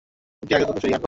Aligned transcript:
ওকে 0.43 0.53
আগের 0.55 0.67
রূপে 0.67 0.81
ফিরিয়ে 0.81 0.95
আনবো। 0.95 0.99